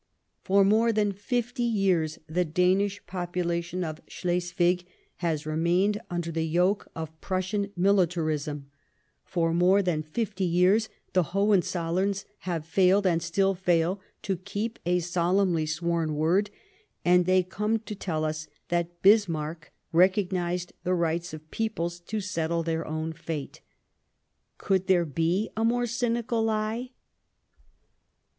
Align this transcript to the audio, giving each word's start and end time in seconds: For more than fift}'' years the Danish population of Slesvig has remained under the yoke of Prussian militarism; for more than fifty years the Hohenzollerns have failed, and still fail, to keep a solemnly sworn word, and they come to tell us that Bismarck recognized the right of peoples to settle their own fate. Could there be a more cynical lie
For 0.43 0.65
more 0.65 0.91
than 0.91 1.11
fift}'' 1.13 1.59
years 1.59 2.17
the 2.25 2.43
Danish 2.43 3.05
population 3.05 3.83
of 3.83 4.01
Slesvig 4.07 4.83
has 5.17 5.45
remained 5.45 6.01
under 6.09 6.31
the 6.31 6.41
yoke 6.47 6.87
of 6.95 7.21
Prussian 7.21 7.71
militarism; 7.77 8.65
for 9.23 9.53
more 9.53 9.83
than 9.83 10.01
fifty 10.01 10.43
years 10.43 10.89
the 11.13 11.21
Hohenzollerns 11.37 12.25
have 12.49 12.65
failed, 12.65 13.05
and 13.05 13.21
still 13.21 13.53
fail, 13.53 14.01
to 14.23 14.37
keep 14.37 14.79
a 14.87 14.97
solemnly 15.01 15.67
sworn 15.67 16.15
word, 16.15 16.49
and 17.05 17.27
they 17.27 17.43
come 17.43 17.77
to 17.77 17.93
tell 17.93 18.25
us 18.25 18.47
that 18.69 19.03
Bismarck 19.03 19.71
recognized 19.91 20.73
the 20.83 20.95
right 20.95 21.31
of 21.31 21.51
peoples 21.51 21.99
to 21.99 22.19
settle 22.21 22.63
their 22.63 22.87
own 22.87 23.13
fate. 23.13 23.61
Could 24.57 24.87
there 24.87 25.05
be 25.05 25.51
a 25.55 25.63
more 25.63 25.85
cynical 25.85 26.41
lie 26.43 26.89